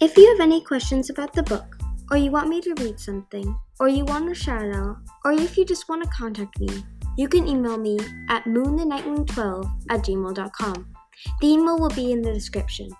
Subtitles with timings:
[0.00, 1.76] If you have any questions about the book,
[2.10, 5.56] or you want me to read something, or you want a shout out, or if
[5.56, 6.84] you just want to contact me,
[7.16, 10.94] you can email me at moonthenightwing12 at gmail.com.
[11.40, 12.90] The email will be in the description.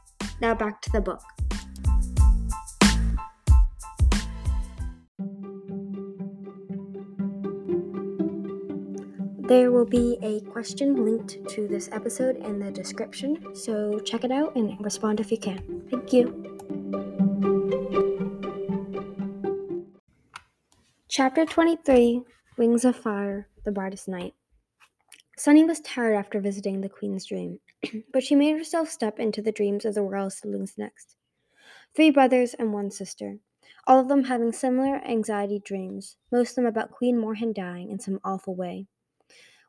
[0.40, 1.20] Now back to the book.
[9.48, 14.30] There will be a question linked to this episode in the description, so check it
[14.30, 15.82] out and respond if you can.
[15.90, 16.53] Thank you.
[21.16, 22.22] Chapter 23
[22.58, 24.34] Wings of Fire The Brightest Night.
[25.36, 27.60] Sunny was tired after visiting the Queen's dream,
[28.12, 31.16] but she made herself step into the dreams of the royal siblings next.
[31.94, 33.38] Three brothers and one sister,
[33.86, 38.00] all of them having similar anxiety dreams, most of them about Queen Moorhen dying in
[38.00, 38.88] some awful way.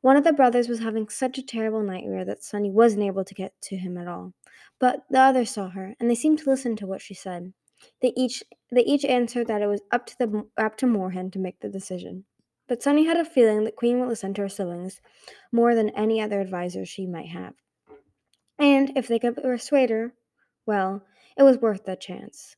[0.06, 3.34] One of the brothers was having such a terrible nightmare that Sunny wasn't able to
[3.34, 4.36] get to him at all,
[4.80, 7.54] but the others saw her, and they seemed to listen to what she said.
[8.04, 11.40] They each they each answered that it was up to the up to Moorhen to
[11.40, 12.26] make the decision.
[12.68, 15.02] But Sunny had a feeling that Queen would listen to her siblings
[15.52, 17.56] more than any other advisor she might have.
[18.60, 20.14] And if they could persuade her,
[20.68, 21.02] well,
[21.36, 22.58] it was worth the chance.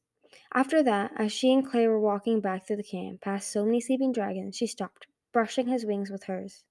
[0.54, 3.80] After that, as she and Clay were walking back through the camp past so many
[3.80, 6.66] sleeping dragons, she stopped, brushing his wings with hers.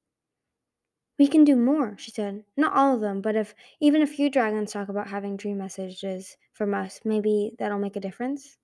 [1.19, 2.45] We can do more, she said.
[2.57, 6.37] Not all of them, but if even a few dragons talk about having dream messages
[6.53, 8.59] from us, maybe that'll make a difference.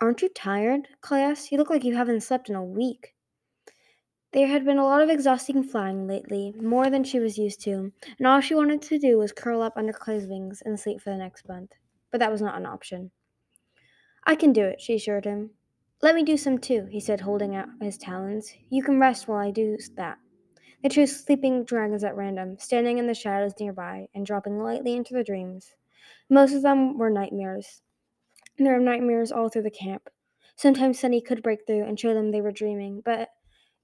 [0.00, 0.88] Aren't you tired?
[1.00, 1.52] Clay asked.
[1.52, 3.14] You look like you haven't slept in a week.
[4.32, 7.92] There had been a lot of exhausting flying lately, more than she was used to,
[8.18, 11.10] and all she wanted to do was curl up under Clay's wings and sleep for
[11.10, 11.72] the next month.
[12.10, 13.12] But that was not an option.
[14.24, 15.50] I can do it, she assured him.
[16.02, 18.52] Let me do some too, he said, holding out his talons.
[18.68, 20.18] You can rest while I do that.
[20.86, 25.14] They chose sleeping dragons at random, standing in the shadows nearby and dropping lightly into
[25.14, 25.74] their dreams.
[26.30, 27.82] Most of them were nightmares.
[28.56, 30.08] There were nightmares all through the camp.
[30.54, 33.30] Sometimes Sunny could break through and show them they were dreaming, but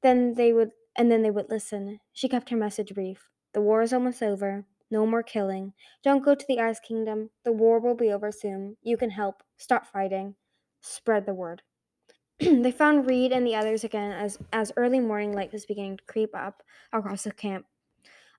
[0.02, 1.98] then they would and then they would listen.
[2.12, 3.28] She kept her message brief.
[3.52, 4.64] The war is almost over.
[4.88, 5.72] No more killing.
[6.04, 7.30] Don't go to the Ice Kingdom.
[7.42, 8.76] The war will be over soon.
[8.80, 9.42] You can help.
[9.56, 10.36] Stop fighting.
[10.80, 11.62] Spread the word.
[12.62, 16.04] they found Reed and the others again as, as early morning light was beginning to
[16.04, 17.66] creep up across the camp.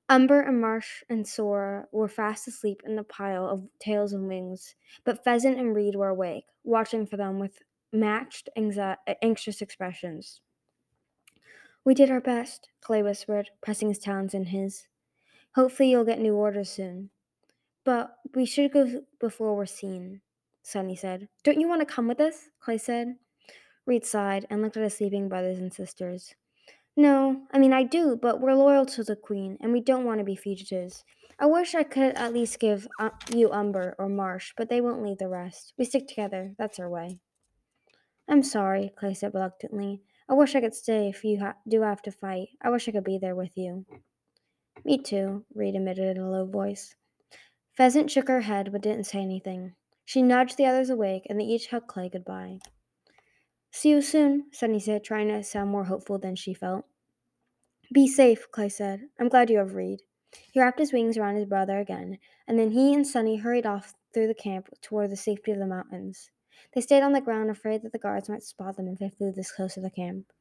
[0.10, 4.76] Umber and Marsh and Sora were fast asleep in the pile of tails and wings,
[5.06, 7.60] but Pheasant and Reed were awake, watching for them with
[7.94, 10.42] matched anxi- anxious expressions.
[11.86, 14.88] We did our best, Clay whispered, pressing his talons in his.
[15.56, 17.10] Hopefully you'll get new orders soon.
[17.86, 20.22] But we should go before we're seen,
[20.62, 21.30] Sunny said.
[21.44, 22.50] Don't you want to come with us?
[22.60, 23.16] Clay said.
[23.86, 26.34] Reed sighed and looked at his sleeping brothers and sisters.
[26.96, 30.20] No, I mean, I do, but we're loyal to the Queen, and we don't want
[30.20, 31.04] to be fugitives.
[31.40, 35.02] I wish I could at least give uh, you Umber or Marsh, but they won't
[35.04, 35.74] leave the rest.
[35.78, 36.54] We stick together.
[36.58, 37.20] That's our way.
[38.30, 40.02] I'm sorry, Clay said reluctantly.
[40.30, 42.50] I wish I could stay if you ha- do have to fight.
[42.62, 43.86] I wish I could be there with you.
[44.86, 46.96] Me too, Reed admitted in a low voice.
[47.76, 49.74] Pheasant shook her head but didn't say anything.
[50.06, 52.60] She nudged the others awake, and they each hugged Clay goodbye.
[53.76, 56.86] See you soon, Sunny said, trying to sound more hopeful than she felt.
[57.92, 59.10] Be safe, Clay said.
[59.20, 60.04] I'm glad you have Reed.
[60.52, 63.96] He wrapped his wings around his brother again, and then he and Sunny hurried off
[64.14, 66.30] through the camp toward the safety of the mountains.
[66.74, 69.32] They stayed on the ground, afraid that the guards might spot them if they flew
[69.32, 70.32] this close to the camp.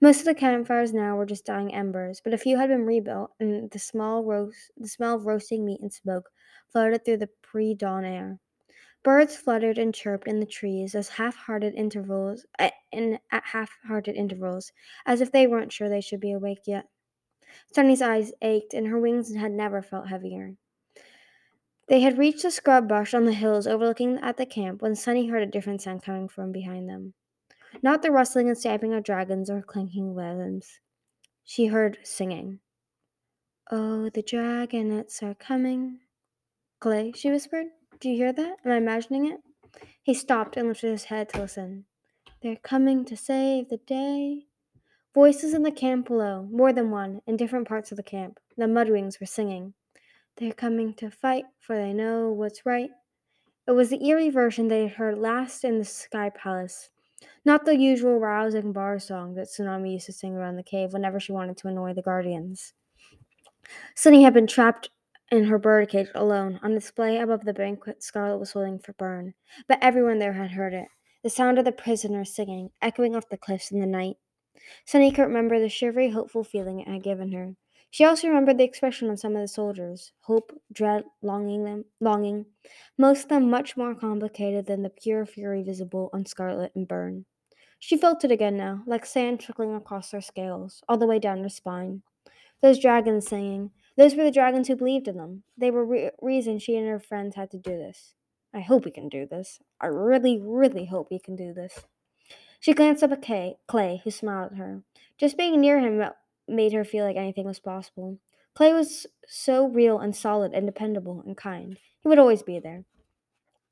[0.00, 3.30] Most of the campfires now were just dying embers, but a few had been rebuilt,
[3.38, 6.30] and the small roast, the smell of roasting meat and smoke
[6.72, 8.40] floated through the pre-dawn air.
[9.02, 14.72] Birds fluttered and chirped in the trees as half-hearted intervals eh, in at half-hearted intervals,
[15.04, 16.88] as if they weren't sure they should be awake yet.
[17.74, 20.54] Sunny's eyes ached, and her wings had never felt heavier.
[21.88, 25.26] They had reached the scrub bush on the hills overlooking at the camp when Sunny
[25.26, 27.14] heard a different sound coming from behind them.
[27.82, 30.80] Not the rustling and stamping of dragons or clanking limbs.
[31.44, 32.60] She heard singing.
[33.70, 36.00] Oh, the dragonets are coming.
[36.80, 37.66] Clay, she whispered.
[38.02, 38.56] Do you hear that?
[38.64, 39.38] Am I imagining it?
[40.02, 41.84] He stopped and lifted his head to listen.
[42.42, 44.46] They're coming to save the day.
[45.14, 48.40] Voices in the camp below, more than one, in different parts of the camp.
[48.56, 49.74] The mudwings were singing.
[50.36, 52.90] They're coming to fight, for they know what's right.
[53.68, 56.90] It was the eerie version they had heard last in the Sky Palace,
[57.44, 61.20] not the usual rousing bar song that Tsunami used to sing around the cave whenever
[61.20, 62.72] she wanted to annoy the Guardians.
[63.94, 64.90] Sunny had been trapped
[65.32, 66.60] in her birdcage alone.
[66.62, 69.32] On display above the banquet Scarlet was holding for Burn,
[69.66, 70.88] but everyone there had heard it.
[71.22, 74.16] The sound of the prisoners singing, echoing off the cliffs in the night.
[74.84, 77.54] Sunny could remember the shivery, hopeful feeling it had given her.
[77.90, 82.44] She also remembered the expression on some of the soldiers hope, dread, longing, them, longing,
[82.98, 87.24] most of them much more complicated than the pure fury visible on Scarlet and Burn.
[87.78, 91.42] She felt it again now, like sand trickling across her scales, all the way down
[91.42, 92.02] her spine.
[92.60, 95.42] Those dragons singing, those were the dragons who believed in them.
[95.56, 98.14] They were re- reason she and her friends had to do this.
[98.54, 99.58] I hope we can do this.
[99.80, 101.80] I really, really hope we can do this.
[102.60, 104.82] She glanced up at Kay, Clay, who smiled at her.
[105.18, 106.02] Just being near him
[106.46, 108.18] made her feel like anything was possible.
[108.54, 111.78] Clay was so real and solid and dependable and kind.
[112.00, 112.84] He would always be there.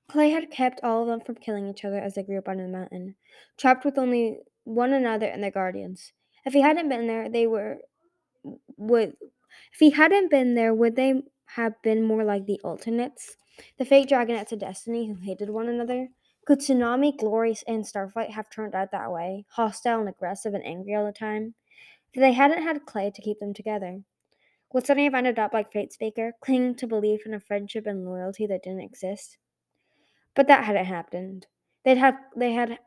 [0.09, 2.57] Clay had kept all of them from killing each other as they grew up on
[2.57, 3.15] the mountain,
[3.57, 6.13] trapped with only one another and their guardians.
[6.45, 7.79] If he hadn't been there, they were
[8.77, 9.15] would
[9.73, 11.23] if he hadn't been there, would they
[11.57, 13.37] have been more like the alternates?
[13.79, 16.09] The fake dragonets of destiny who hated one another?
[16.47, 20.95] Could Tsunami, Glorious, and Starflight have turned out that way, hostile and aggressive and angry
[20.95, 21.55] all the time?
[22.13, 24.03] If they hadn't had Clay to keep them together.
[24.73, 28.47] Would Sunny have ended up like Fatespeaker, clinging to belief in a friendship and loyalty
[28.47, 29.37] that didn't exist?
[30.35, 31.47] But that hadn't happened.
[31.85, 32.79] They'd had they had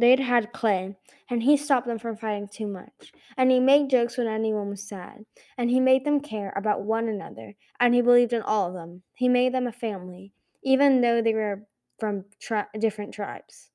[0.00, 0.96] they'd had Clay,
[1.28, 3.12] and he stopped them from fighting too much.
[3.36, 5.24] And he made jokes when anyone was sad,
[5.58, 9.02] and he made them care about one another, and he believed in all of them.
[9.14, 10.32] He made them a family,
[10.62, 11.66] even though they were
[11.98, 13.70] from tri- different tribes.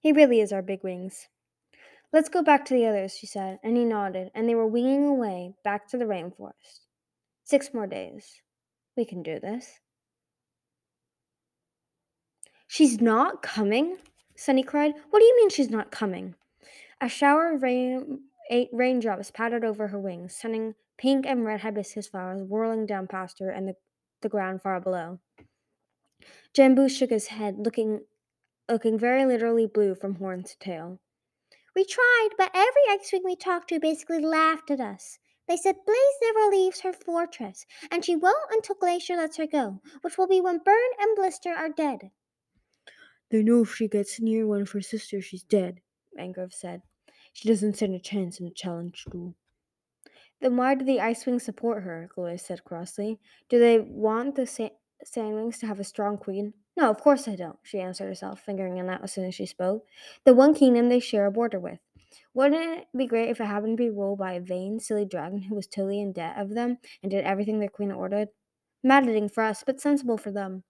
[0.00, 1.28] He really is our big wings.
[2.12, 5.06] Let's go back to the others, she said, and he nodded, and they were winging
[5.06, 6.86] away back to the rainforest.
[7.44, 8.40] Six more days.
[8.96, 9.78] We can do this.
[12.66, 13.96] She's not coming?
[14.40, 14.94] Sunny cried.
[15.10, 16.34] What do you mean she's not coming?
[16.98, 18.20] A shower of rain,
[18.50, 23.38] eight raindrops pattered over her wings, sending pink and red hibiscus flowers whirling down past
[23.40, 23.74] her and the,
[24.22, 25.18] the ground far below.
[26.56, 28.00] Jambu shook his head, looking
[28.66, 31.00] looking very literally blue from horn to tail.
[31.76, 35.18] We tried, but every Ice Wing we talked to basically laughed at us.
[35.48, 39.82] They said Blaze never leaves her fortress, and she won't until Glacier lets her go,
[40.00, 42.10] which will be when Burn and Blister are dead.
[43.30, 45.80] They know if she gets near one of her sisters, she's dead,
[46.14, 46.82] Mangrove said.
[47.32, 49.36] She doesn't stand a chance in a challenge duel.
[50.40, 52.08] Then why do the Ice Wings support her?
[52.14, 53.20] Gloria said crossly.
[53.48, 54.70] Do they want the sa-
[55.04, 56.54] Sandwings to have a strong queen?
[56.76, 59.46] No, of course I don't, she answered herself, fingering it out as soon as she
[59.46, 59.86] spoke.
[60.24, 61.78] The one kingdom they share a border with.
[62.32, 65.42] Wouldn't it be great if it happened to be ruled by a vain, silly dragon
[65.42, 68.28] who was totally in debt of them and did everything their queen ordered?
[68.82, 70.64] Maddening for us, but sensible for them.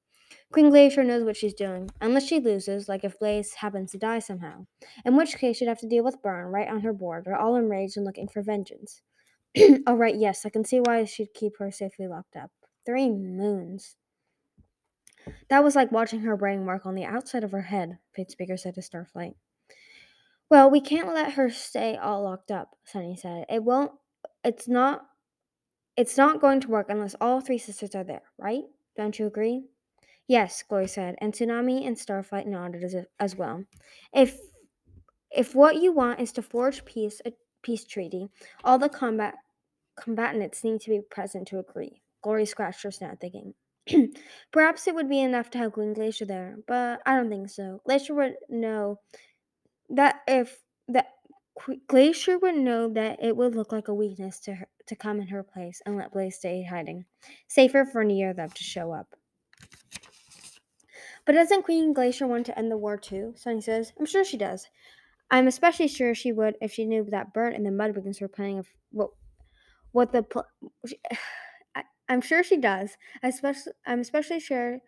[0.52, 4.18] Queen Glacier knows what she's doing, unless she loses, like if Blaze happens to die
[4.18, 4.66] somehow,
[5.04, 7.96] in which case she'd have to deal with Burn right on her border, all enraged
[7.96, 9.02] and looking for vengeance.
[9.86, 12.50] oh, right, yes, I can see why she'd keep her safely locked up.
[12.86, 13.96] Three moons.
[15.48, 18.74] That was like watching her brain work on the outside of her head, Fatespeaker said
[18.74, 19.34] to Starflight.
[20.50, 23.46] Well, we can't let her stay all locked up, Sunny said.
[23.48, 23.92] It won't
[24.44, 25.06] it's not
[25.96, 28.64] it's not going to work unless all three sisters are there, right?
[28.96, 29.64] Don't you agree?
[30.30, 33.64] Yes, Glory said, and Tsunami and Starflight nodded as, as well.
[34.14, 34.38] If
[35.28, 37.32] if what you want is to forge peace a
[37.64, 38.28] peace treaty,
[38.62, 39.34] all the combat
[40.00, 42.00] combatants need to be present to agree.
[42.22, 43.54] Glory scratched her snout, thinking.
[44.52, 47.80] Perhaps it would be enough to have Queen Glacier there, but I don't think so.
[47.84, 49.00] Glacier would know
[49.88, 51.08] that if that
[51.88, 55.26] Glacier would know that it would look like a weakness to her to come in
[55.26, 57.04] her place and let Blaze stay hiding.
[57.49, 59.16] Safer for of them to show up.
[61.30, 63.34] But doesn't Queen Glacier want to end the war too?
[63.37, 63.92] Sunny says.
[63.96, 64.66] I'm sure she does.
[65.30, 68.58] I'm especially sure she would if she knew that Burn and the Mudwings were planning
[68.58, 69.10] of what
[69.92, 70.49] what the pl-
[71.76, 72.96] I, I'm sure she does.
[73.22, 74.80] Especially, I'm especially sure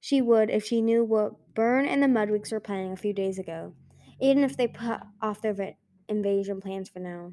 [0.00, 3.38] she would if she knew what Burn and the Mudwings were planning a few days
[3.38, 3.72] ago,
[4.20, 5.76] even if they put off their
[6.08, 7.32] invasion plans for now.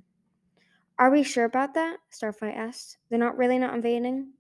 [1.00, 1.98] Are we sure about that?
[2.12, 3.00] Starflight asked.
[3.10, 4.34] They're not really not invading?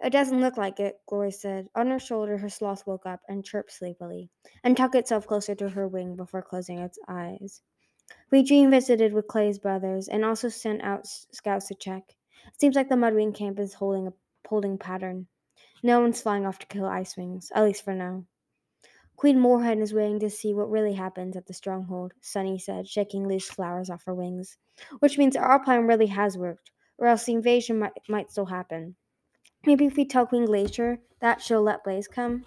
[0.00, 1.68] It doesn't look like it, Glory said.
[1.74, 4.30] On her shoulder, her sloth woke up and chirped sleepily,
[4.62, 7.62] and tucked itself closer to her wing before closing its eyes.
[8.30, 12.14] We dream visited with Clay's brothers and also sent out scouts to check.
[12.46, 14.12] It seems like the Mudwing camp is holding a
[14.48, 15.26] holding pattern.
[15.82, 18.24] No one's flying off to kill Ice Wings, at least for now.
[19.16, 23.26] Queen Moorhen is waiting to see what really happens at the stronghold, Sunny said, shaking
[23.26, 24.56] loose flowers off her wings.
[25.00, 28.94] Which means our plan really has worked, or else the invasion might, might still happen.
[29.68, 32.46] Maybe if we tell Queen Glacier that she'll let Blaze come.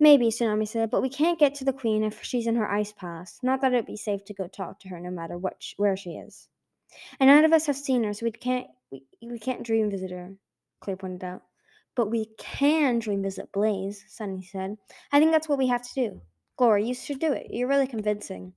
[0.00, 2.92] Maybe, Tsunami said, but we can't get to the Queen if she's in her ice
[2.92, 3.38] palace.
[3.44, 6.14] Not that it'd be safe to go talk to her no matter what where she
[6.14, 6.48] is.
[7.20, 10.10] And none of us have seen her, so we can't we, we can't dream visit
[10.10, 10.34] her,
[10.80, 11.42] Clay pointed out.
[11.94, 14.78] But we can dream visit Blaze, Sunny said.
[15.12, 16.20] I think that's what we have to do.
[16.56, 17.46] Glory, you should do it.
[17.50, 18.54] You're really convincing.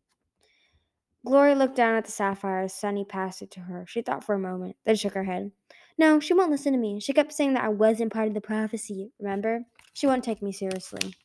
[1.24, 3.86] Gloria looked down at the sapphire as Sunny passed it to her.
[3.88, 5.52] She thought for a moment, then shook her head.
[5.98, 7.00] No, she won't listen to me.
[7.00, 9.66] She kept saying that I wasn't part of the prophecy, remember?
[9.94, 11.16] She won't take me seriously.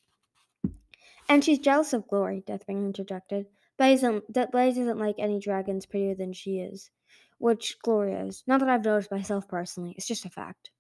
[1.29, 3.47] And she's jealous of Glory, Deathbringer interjected.
[3.79, 6.91] Blaze isn't, like any dragons prettier than she is,
[7.39, 8.45] which Gloria is.
[8.47, 10.71] Not that I've noticed myself personally, it's just a fact.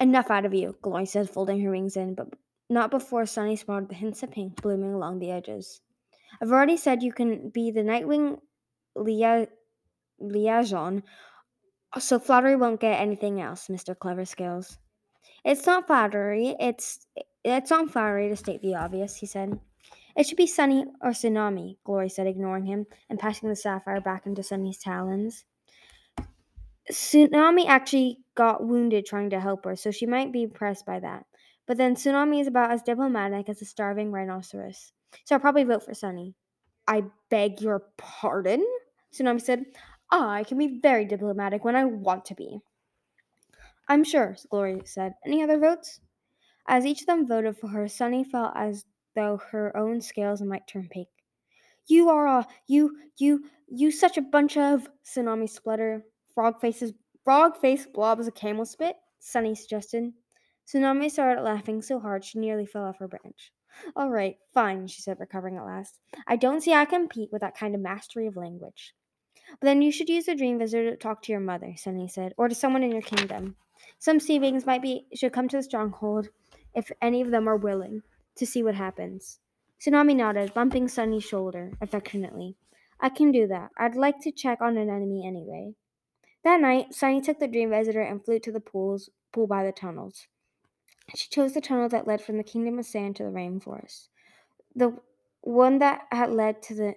[0.00, 2.28] Enough out of you, Glory said, folding her wings in, but
[2.70, 5.80] not before Sunny spotted the hints of pink blooming along the edges.
[6.40, 8.38] I've already said you can be the Nightwing
[8.94, 9.48] lia-
[10.20, 11.02] liaison,
[11.98, 13.98] so flattery won't get anything else, Mr.
[13.98, 14.78] Clever Scales.
[15.44, 17.06] It's not flattery, it's
[17.44, 19.58] it's not flattery to state the obvious, he said.
[20.16, 24.26] It should be Sunny or Tsunami, Glory said, ignoring him and passing the sapphire back
[24.26, 25.44] into Sunny's talons.
[26.90, 31.24] Tsunami actually got wounded trying to help her, so she might be impressed by that.
[31.66, 34.92] But then Tsunami is about as diplomatic as a starving rhinoceros.
[35.24, 36.34] So I'll probably vote for Sunny.
[36.86, 38.64] I beg your pardon?
[39.12, 39.66] Tsunami said.
[40.10, 42.60] I can be very diplomatic when I want to be.
[43.88, 45.14] I'm sure, Glory said.
[45.24, 46.00] Any other votes?
[46.66, 48.84] As each of them voted for her, Sunny felt as
[49.14, 51.08] though her own scales might turn pink.
[51.86, 56.04] You are a you you you such a bunch of Tsunami splutter.
[56.34, 56.92] Frog faces
[57.24, 60.12] frog face blobs of camel spit, Sunny suggested.
[60.66, 63.52] Tsunami started laughing so hard she nearly fell off her branch.
[63.96, 65.98] All right, fine, she said, recovering at last.
[66.26, 68.94] I don't see I compete with that kind of mastery of language.
[69.50, 72.34] But then you should use the dream visitor to talk to your mother, Sunny said,
[72.36, 73.56] or to someone in your kingdom.
[73.98, 76.28] Some Seawings might be should come to the stronghold
[76.74, 78.02] if any of them are willing
[78.36, 79.40] to see what happens.
[79.80, 82.56] Tsunami nodded, bumping Sunny's shoulder affectionately.
[83.00, 83.70] I can do that.
[83.76, 85.74] I'd like to check on Anemone anyway.
[86.44, 89.72] That night, Sunny took the dream visitor and flew to the pools pool by the
[89.72, 90.26] tunnels.
[91.14, 94.08] She chose the tunnel that led from the kingdom of sand to the rainforest.
[94.74, 94.98] The
[95.40, 96.94] one that had led to the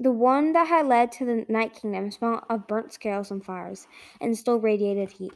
[0.00, 3.86] the one that had led to the Night Kingdom smelled of burnt scales and fires,
[4.18, 5.34] and still radiated heat.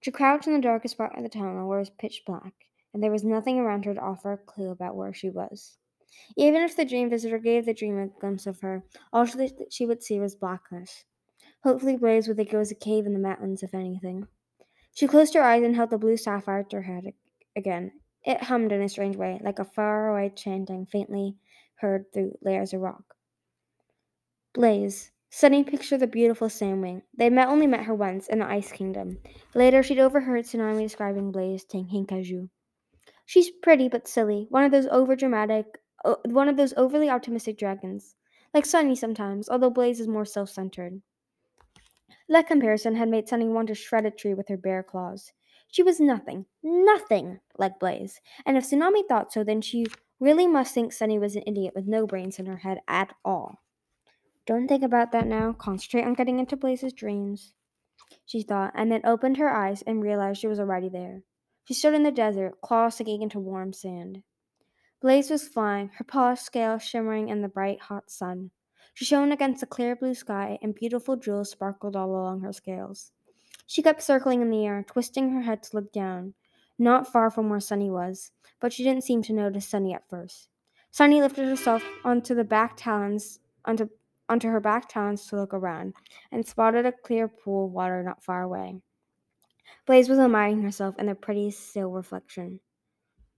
[0.00, 2.54] She crouched in the darkest part of the tunnel where it was pitch black,
[2.94, 5.76] and there was nothing around her to offer a clue about where she was.
[6.36, 8.82] Even if the dream visitor gave the dream a glimpse of her,
[9.12, 9.26] all
[9.70, 11.04] she would see was blackness.
[11.62, 14.26] Hopefully, Blaze would think it was a cave in the mountains, if anything.
[14.94, 17.12] She closed her eyes and held the blue sapphire to her head
[17.56, 17.92] again.
[18.24, 21.36] It hummed in a strange way, like a faraway chanting faintly
[21.76, 23.04] heard through layers of rock.
[24.54, 25.10] Blaze.
[25.30, 27.00] Sunny pictured the beautiful Sandwing.
[27.16, 29.16] They met only met her once in the Ice Kingdom.
[29.54, 32.50] Later, she'd overheard Tsunami describing Blaze to Kinkajou.
[33.24, 37.56] She's pretty but silly, one of those over dramatic, uh, one of those overly optimistic
[37.56, 38.14] dragons,
[38.52, 41.00] like Sunny sometimes, although Blaze is more self centered.
[42.28, 45.32] That comparison had made Sunny want to shred a tree with her bare claws.
[45.68, 49.86] She was nothing, nothing like Blaze, and if Tsunami thought so, then she
[50.20, 53.62] really must think Sunny was an idiot with no brains in her head at all.
[54.46, 55.52] Don't think about that now.
[55.52, 57.54] Concentrate on getting into Blaze's dreams,
[58.26, 61.22] she thought, and then opened her eyes and realized she was already there.
[61.64, 64.22] She stood in the desert, claws sinking into warm sand.
[65.00, 68.50] Blaze was flying, her polished scales shimmering in the bright, hot sun.
[68.94, 73.12] She shone against the clear blue sky, and beautiful jewels sparkled all along her scales.
[73.66, 76.34] She kept circling in the air, twisting her head to look down,
[76.78, 80.48] not far from where Sunny was, but she didn't seem to notice Sunny at first.
[80.90, 83.88] Sunny lifted herself onto the back talons, onto
[84.32, 85.94] onto her back talons to look around,
[86.32, 88.80] and spotted a clear pool of water not far away.
[89.86, 92.60] Blaze was admiring herself in the pretty still reflection.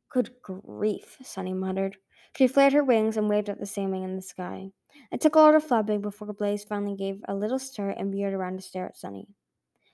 [0.09, 1.97] Good grief, Sunny muttered.
[2.37, 4.71] She flared her wings and waved at the Sandwing in the sky.
[5.11, 8.33] It took a lot of flapping before Blaze finally gave a little stir and veered
[8.33, 9.29] around to stare at Sunny.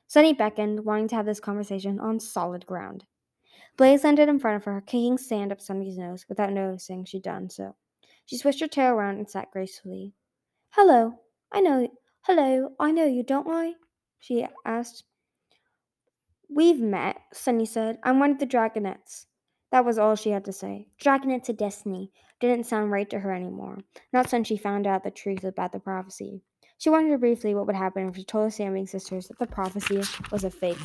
[0.06, 3.04] Sunny beckoned, wanting to have this conversation on solid ground.
[3.76, 7.48] Blaze landed in front of her, kicking sand up Sunny's nose without noticing she'd done
[7.48, 7.76] so.
[8.26, 10.12] She switched her tail around and sat gracefully.
[10.74, 11.14] Hello,
[11.52, 11.88] I know.
[12.22, 13.72] Hello, I know you, don't I?
[14.20, 15.02] She asked.
[16.48, 17.98] We've met, Sunny said.
[18.04, 19.26] I'm one of the Dragonets.
[19.72, 20.86] That was all she had to say.
[21.02, 23.78] Dragonets of Destiny didn't sound right to her anymore,
[24.12, 26.40] not since she found out the truth about the prophecy.
[26.78, 30.02] She wondered briefly what would happen if she told the Sandwing sisters that the prophecy
[30.30, 30.78] was a fake.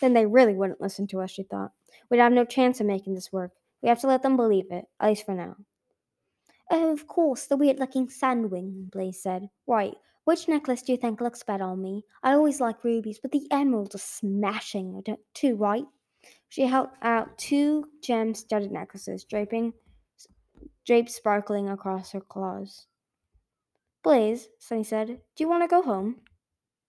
[0.00, 1.72] Then they really wouldn't listen to us, she thought.
[2.08, 3.50] We'd have no chance of making this work.
[3.82, 5.56] We have to let them believe it, at least for now.
[6.70, 9.48] Oh, of course, the weird looking sandwing, Blaze said.
[9.66, 9.94] Right,
[10.24, 12.04] which necklace do you think looks better on me?
[12.22, 15.02] I always like rubies, but the emeralds are smashing,
[15.34, 15.84] too, right?
[16.48, 19.74] She held out two gem studded necklaces, draping
[20.86, 22.86] draped sparkling across her claws.
[24.02, 26.16] Blaze, Sunny said, do you want to go home?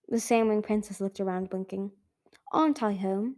[0.10, 1.92] The Sandwing princess looked around, blinking.
[2.52, 3.38] Aren't I home?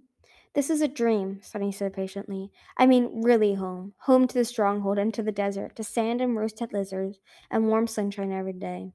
[0.58, 2.52] This is a dream, Sunny said patiently.
[2.76, 3.94] I mean, really home.
[4.00, 7.88] Home to the stronghold and to the desert, to sand and roasted lizards and warm
[7.88, 8.92] sunshine every day.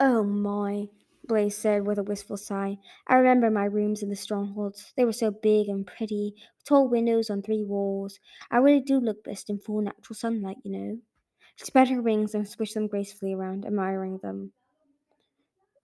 [0.00, 0.88] Oh my,
[1.22, 2.78] Blaze said with a wistful sigh.
[3.06, 4.92] I remember my rooms in the strongholds.
[4.96, 8.18] They were so big and pretty, with tall windows on three walls.
[8.50, 10.98] I really do look best in full natural sunlight, you know.
[11.56, 14.52] She spread her wings and swished them gracefully around, admiring them.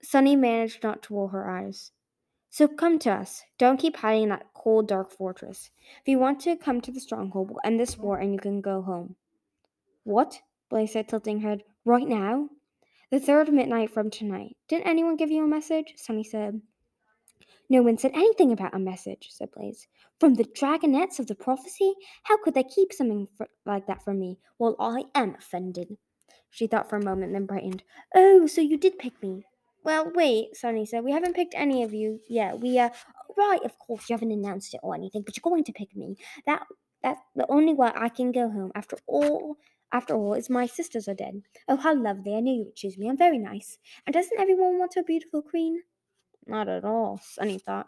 [0.01, 1.91] Sunny managed not to roll her eyes.
[2.55, 3.43] So come to us.
[3.57, 5.71] Don't keep hiding in that cold, dark fortress.
[5.99, 8.61] If you want to come to the stronghold, we'll end this war and you can
[8.61, 9.17] go home.
[10.05, 10.39] What?
[10.69, 11.63] Blaze said, tilting her head.
[11.83, 12.47] Right now?
[13.11, 14.55] The third midnight from tonight.
[14.69, 15.95] Didn't anyone give you a message?
[15.97, 16.61] Sunny said.
[17.69, 19.85] No one said anything about a message, said Blaze.
[20.21, 21.93] From the dragonets of the prophecy?
[22.23, 24.39] How could they keep something for, like that from me?
[24.59, 25.97] Well, I am offended.
[26.51, 27.83] She thought for a moment, then brightened.
[28.15, 29.43] Oh, so you did pick me.
[29.85, 31.03] Well, wait, Sunny said.
[31.03, 32.59] We haven't picked any of you yet.
[32.59, 32.89] We, uh,
[33.37, 36.17] right, of course, you haven't announced it or anything, but you're going to pick me.
[36.47, 36.63] That,
[37.03, 38.71] that's the only way I can go home.
[38.73, 39.57] After all,
[39.91, 41.43] after all, it's my sisters are dead.
[41.67, 42.35] Oh, how lovely.
[42.35, 43.07] I knew you would choose me.
[43.07, 43.77] I'm very nice.
[44.07, 45.83] And doesn't everyone want a beautiful queen?
[46.47, 47.87] Not at all, Sunny thought.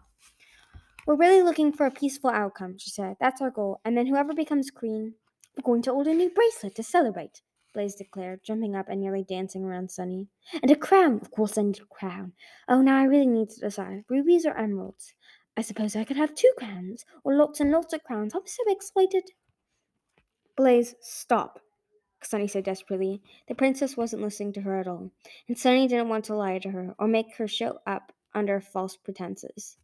[1.07, 3.15] We're really looking for a peaceful outcome, she said.
[3.19, 3.81] That's our goal.
[3.83, 5.15] And then whoever becomes queen,
[5.55, 7.41] we're going to order a new bracelet to celebrate,
[7.73, 10.27] Blaze declared, jumping up and nearly dancing around Sunny.
[10.61, 12.33] And a crown, of course I need a crown.
[12.67, 14.03] Oh, now I really need to decide.
[14.09, 15.13] Rubies or emeralds?
[15.55, 18.33] I suppose I could have two crowns, or lots and lots of crowns.
[18.35, 19.31] I'm so excited.
[20.55, 21.59] Blaze, stop,
[22.23, 23.21] Sunny said desperately.
[23.47, 25.11] The princess wasn't listening to her at all,
[25.47, 28.97] and Sunny didn't want to lie to her or make her show up under false
[28.97, 29.77] pretenses.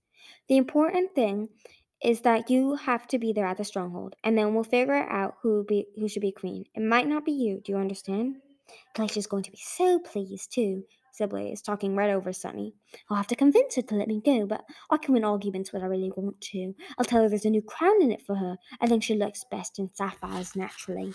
[0.48, 1.50] The important thing
[2.04, 5.36] is that you have to be there at the stronghold, and then we'll figure out
[5.42, 6.66] who be who should be queen.
[6.76, 7.62] It might not be you.
[7.64, 8.36] Do you understand?
[8.96, 12.74] Glacier's going to be so pleased too, said Blaze, talking right over Sunny.
[13.10, 15.84] I'll have to convince her to let me go, but I can win arguments when
[15.84, 16.74] I really want to.
[16.98, 18.58] I'll tell her there's a new crown in it for her.
[18.82, 21.14] I think she looks best in sapphires naturally.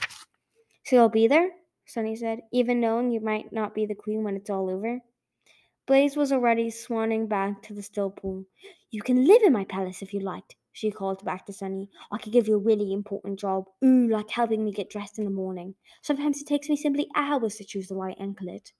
[0.84, 1.50] So you'll be there?
[1.86, 5.00] Sunny said, even knowing you might not be the queen when it's all over.
[5.86, 8.44] Blaze was already swanning back to the still pool.
[8.90, 11.90] You can live in my palace if you liked, she called back to Sunny.
[12.12, 13.64] I could give you a really important job.
[13.84, 15.74] Ooh, like helping me get dressed in the morning.
[16.02, 18.72] Sometimes it takes me simply hours to choose the right anklet.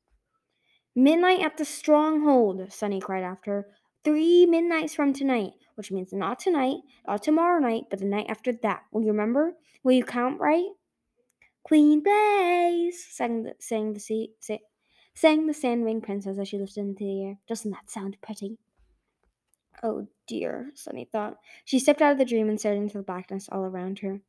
[0.94, 3.66] Midnight at the stronghold, Sunny cried after her.
[4.04, 8.52] Three midnights from tonight, which means not tonight, not tomorrow night, but the night after
[8.62, 8.82] that.
[8.92, 9.54] Will you remember?
[9.82, 10.68] Will you count right?
[11.64, 14.28] Queen Blaze, sang the, sang the,
[15.14, 17.38] sang the Sandwing Princess as she lifted into the air.
[17.48, 18.56] Doesn't that sound pretty?
[19.82, 21.36] Oh dear, Sunny thought.
[21.64, 24.20] She stepped out of the dream and stared into the blackness all around her.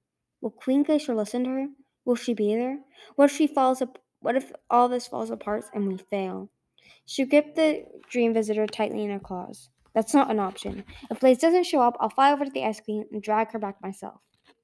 [0.41, 1.67] Will Queen Glacier listen to her?
[2.05, 2.79] Will she be there?
[3.15, 3.99] What if she falls up?
[4.21, 6.49] What if all this falls apart and we fail?
[7.05, 9.69] She gripped the dream visitor tightly in her claws.
[9.93, 10.83] That's not an option.
[11.09, 13.59] If Blaze doesn't show up, I'll fly over to the Ice Queen and drag her
[13.59, 14.21] back myself.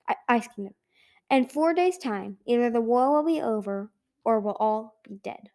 [0.08, 0.76] I- Ice Kingdom.
[1.32, 3.92] In four days' time, either the war will be over
[4.24, 5.50] or we'll all be dead.